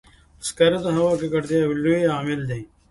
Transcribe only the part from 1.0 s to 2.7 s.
د ککړتیا یو لوی عامل دی.